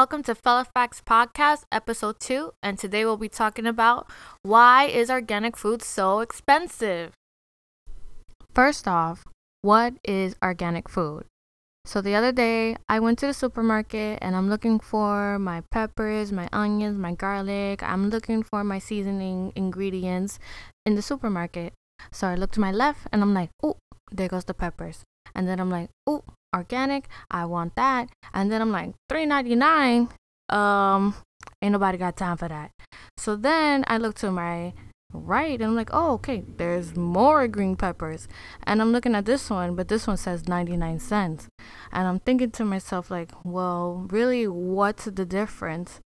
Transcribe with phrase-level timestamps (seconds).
[0.00, 4.10] Welcome to Fela Facts Podcast, episode 2, and today we'll be talking about
[4.42, 7.12] why is organic food so expensive?
[8.54, 9.24] First off,
[9.60, 11.26] what is organic food?
[11.84, 16.32] So the other day, I went to the supermarket and I'm looking for my peppers,
[16.32, 17.82] my onions, my garlic.
[17.82, 20.38] I'm looking for my seasoning ingredients
[20.86, 21.74] in the supermarket.
[22.10, 23.76] So I look to my left and I'm like, oh,
[24.10, 25.02] there goes the peppers.
[25.34, 26.24] And then I'm like, oh,
[26.54, 28.08] organic, I want that.
[28.32, 30.08] And then I'm like, three ninety nine.
[30.48, 31.14] Um,
[31.62, 32.72] ain't nobody got time for that.
[33.16, 34.72] So then I look to my
[35.12, 38.28] right and I'm like, oh, okay, there's more green peppers.
[38.64, 41.48] And I'm looking at this one, but this one says 99 cents.
[41.92, 46.00] And I'm thinking to myself, like, well, really, what's the difference?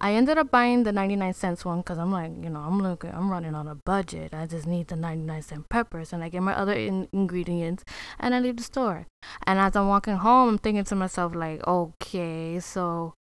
[0.00, 3.10] I ended up buying the 99 cents one because I'm like, you know, I'm looking,
[3.10, 4.34] I'm running on a budget.
[4.34, 6.12] I just need the 99 cent peppers.
[6.12, 7.84] And I get my other in- ingredients
[8.18, 9.06] and I leave the store.
[9.46, 13.14] And as I'm walking home, I'm thinking to myself, like, okay, so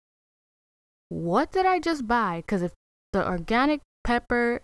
[1.10, 2.44] what did I just buy?
[2.46, 2.74] Because if
[3.14, 4.62] the organic pepper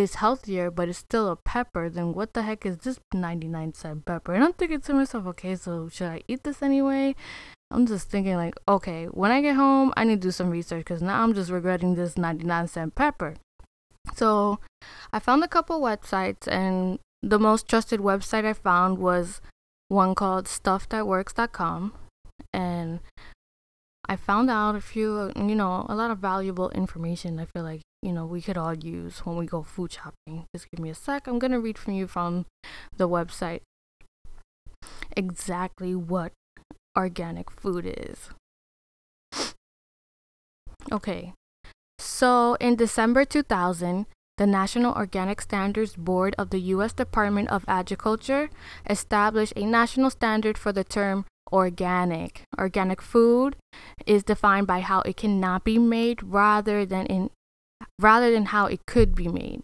[0.00, 4.04] is healthier, but it's still a pepper, then what the heck is this 99 cent
[4.04, 4.34] pepper?
[4.34, 7.14] And I'm thinking to myself, okay, so should I eat this anyway?
[7.70, 10.84] I'm just thinking, like, okay, when I get home, I need to do some research
[10.84, 13.34] because now I'm just regretting this 99 cent pepper.
[14.14, 14.60] So
[15.12, 19.40] I found a couple websites, and the most trusted website I found was
[19.88, 21.92] one called stuffthatworks.com.
[22.52, 23.00] And
[24.08, 27.82] I found out a few, you know, a lot of valuable information I feel like
[28.06, 30.46] you know, we could all use when we go food shopping.
[30.54, 31.26] Just give me a sec.
[31.26, 32.46] I'm to read from you from
[32.96, 33.62] the website
[35.16, 36.30] exactly what
[36.96, 38.30] organic food is.
[40.92, 41.32] Okay.
[41.98, 44.06] So, in December 2000,
[44.38, 46.92] the National Organic Standards Board of the U.S.
[46.92, 48.50] Department of Agriculture
[48.88, 52.42] established a national standard for the term organic.
[52.58, 53.56] Organic food
[54.06, 57.30] is defined by how it cannot be made rather than in
[57.98, 59.62] rather than how it could be made.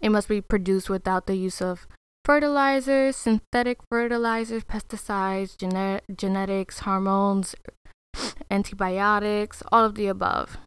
[0.00, 1.86] It must be produced without the use of
[2.24, 7.54] fertilizers, synthetic fertilizers, pesticides, genet- genetics, hormones,
[8.50, 10.58] antibiotics, all of the above.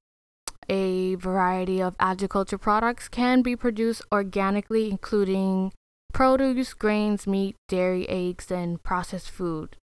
[0.69, 5.71] A variety of agriculture products can be produced organically, including
[6.13, 9.77] produce, grains, meat, dairy, eggs, and processed food.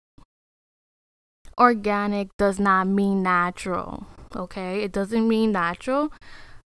[1.59, 4.83] Organic does not mean natural okay?
[4.83, 6.13] It doesn't mean natural.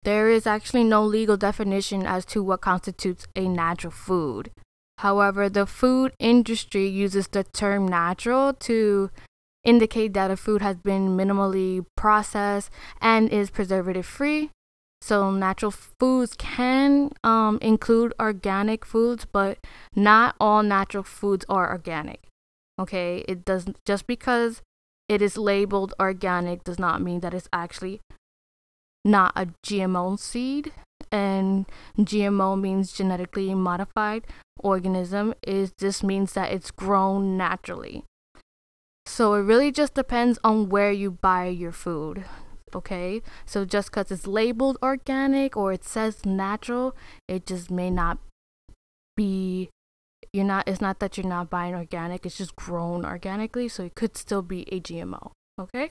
[0.03, 4.51] There is actually no legal definition as to what constitutes a natural food.
[4.99, 9.09] However, the food industry uses the term natural to
[9.63, 12.69] indicate that a food has been minimally processed
[13.01, 14.51] and is preservative free.
[15.01, 19.57] So, natural foods can um, include organic foods, but
[19.95, 22.21] not all natural foods are organic.
[22.79, 24.61] Okay, it doesn't just because
[25.07, 28.01] it is labeled organic does not mean that it's actually
[29.03, 30.71] not a GMO seed.
[31.11, 31.65] And
[31.97, 34.25] GMO means genetically modified
[34.59, 35.33] organism.
[35.45, 38.03] Is this means that it's grown naturally.
[39.05, 42.25] So it really just depends on where you buy your food.
[42.73, 46.95] Okay, so just because it's labeled organic or it says natural,
[47.27, 48.17] it just may not
[49.15, 49.69] be
[50.35, 53.95] you're not it's not that you're not buying organic it's just grown organically so it
[53.95, 55.89] could still be a gmo okay?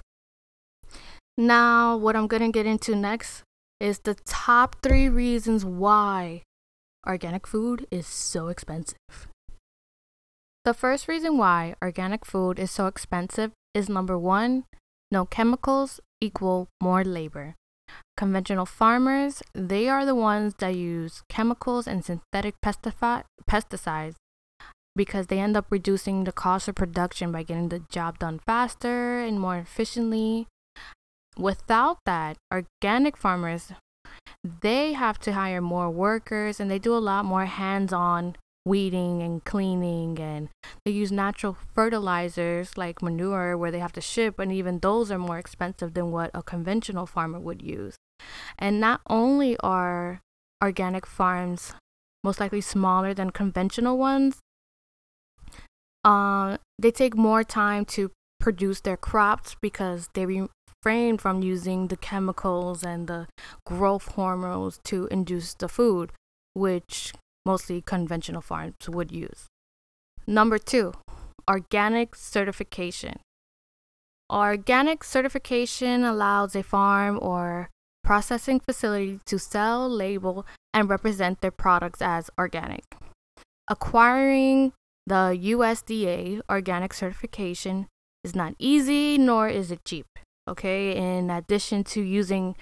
[1.36, 3.42] Now what i'm going to get into next
[3.80, 6.42] is the top three reasons why
[7.06, 8.96] organic food is so expensive.
[10.64, 14.64] The first reason why organic food is so expensive is number one
[15.10, 17.56] no chemicals equal more labor.
[18.16, 24.14] Conventional farmers they are the ones that use chemicals and synthetic pesticides
[24.96, 29.20] because they end up reducing the cost of production by getting the job done faster
[29.20, 30.46] and more efficiently.
[31.36, 33.72] Without that, organic farmers
[34.60, 39.44] they have to hire more workers and they do a lot more hands-on weeding and
[39.44, 40.48] cleaning and
[40.84, 45.18] they use natural fertilizers like manure where they have to ship and even those are
[45.18, 47.96] more expensive than what a conventional farmer would use.
[48.58, 50.20] And not only are
[50.62, 51.74] organic farms
[52.22, 54.38] most likely smaller than conventional ones,
[56.04, 61.96] uh, they take more time to produce their crops because they refrain from using the
[61.96, 63.26] chemicals and the
[63.64, 66.12] growth hormones to induce the food,
[66.52, 67.14] which
[67.46, 69.46] mostly conventional farms would use.
[70.26, 70.92] Number two,
[71.48, 73.18] organic certification.
[74.30, 77.68] Organic certification allows a farm or
[78.02, 82.84] processing facility to sell, label, and represent their products as organic.
[83.68, 84.72] Acquiring
[85.06, 87.88] the USDA organic certification
[88.22, 90.06] is not easy nor is it cheap.
[90.48, 92.54] Okay, in addition to using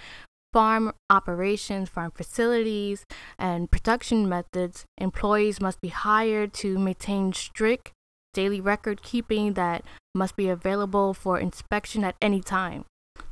[0.53, 3.05] farm operations, farm facilities,
[3.39, 7.93] and production methods, employees must be hired to maintain strict
[8.35, 9.85] daily record keeping that
[10.15, 12.85] must be available for inspection at any time.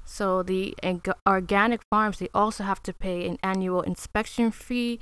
[0.04, 0.74] So the
[1.26, 4.98] organic farms they also have to pay an annual inspection fee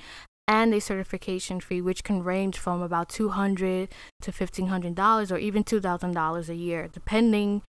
[0.49, 3.91] and a certification fee, which can range from about two hundred
[4.23, 7.63] to fifteen hundred dollars, or even two thousand dollars a year, depending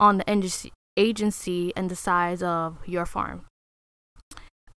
[0.00, 3.46] on the agency and the size of your farm.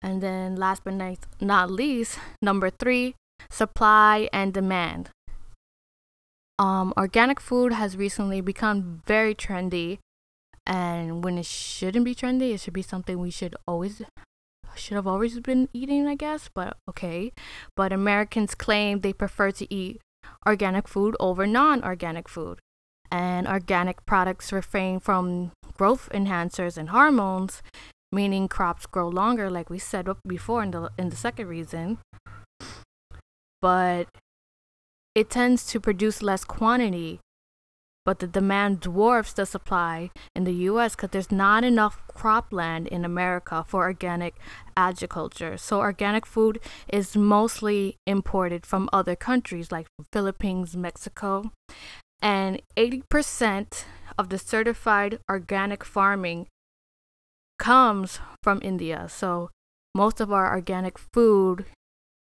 [0.02, 0.94] And then, last but
[1.40, 3.14] not least, number three,
[3.50, 5.10] supply and demand.
[6.58, 9.98] Um, organic food has recently become very trendy,
[10.66, 14.02] and when it shouldn't be trendy, it should be something we should always
[14.74, 16.48] should have always been eating, I guess.
[16.52, 17.32] But okay,
[17.76, 20.00] but Americans claim they prefer to eat
[20.46, 22.58] organic food over non-organic food,
[23.10, 27.62] and organic products refrain from growth enhancers and hormones,
[28.10, 31.98] meaning crops grow longer, like we said before in the in the second reason.
[33.60, 34.08] But
[35.14, 37.20] it tends to produce less quantity,
[38.04, 43.04] but the demand dwarfs the supply in the US because there's not enough cropland in
[43.04, 44.34] America for organic
[44.76, 45.56] agriculture.
[45.56, 51.52] So, organic food is mostly imported from other countries like Philippines, Mexico,
[52.20, 53.84] and 80%
[54.18, 56.48] of the certified organic farming
[57.58, 59.06] comes from India.
[59.08, 59.50] So,
[59.94, 61.66] most of our organic food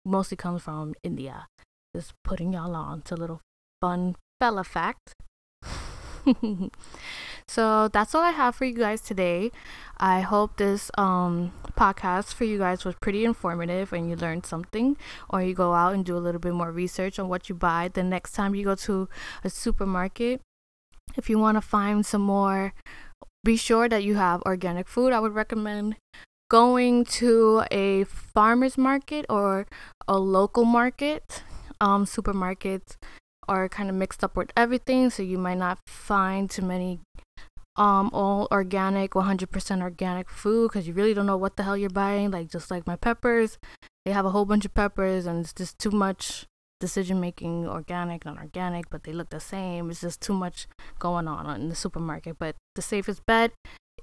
[0.05, 1.47] mostly comes from India.
[1.95, 3.41] Just putting y'all on to a little
[3.81, 5.15] fun fella fact.
[7.47, 9.51] so that's all I have for you guys today.
[9.99, 14.97] I hope this um, podcast for you guys was pretty informative and you learned something,
[15.29, 17.91] or you go out and do a little bit more research on what you buy
[17.93, 19.09] the next time you go to
[19.45, 20.41] a supermarket.
[21.17, 22.73] If you want to find some more,
[23.45, 25.13] be sure that you have organic food.
[25.13, 25.97] I would recommend
[26.51, 29.67] going to a farmer's market or
[30.09, 31.43] a local market.
[31.83, 32.97] Um, supermarkets
[33.50, 37.00] are kind of mixed up with everything, so you might not find too many
[37.76, 41.88] um all organic 100% organic food because you really don't know what the hell you're
[41.88, 43.58] buying like just like my peppers
[44.05, 46.47] they have a whole bunch of peppers and it's just too much
[46.81, 50.67] decision making organic non-organic but they look the same it's just too much
[50.99, 53.52] going on in the supermarket but the safest bet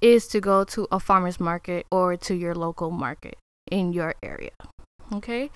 [0.01, 3.35] is to go to a farmer's market or to your local market
[3.71, 4.51] in your area.
[5.11, 5.49] Okay?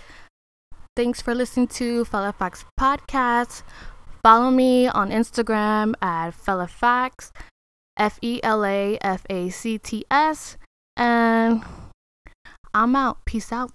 [0.93, 3.63] Thanks for listening to Fela Facts Podcast.
[4.23, 7.31] Follow me on Instagram at Fela Facts,
[7.97, 10.57] F E L A F A C T S.
[10.97, 11.63] And
[12.73, 13.23] I'm out.
[13.23, 13.71] Peace out.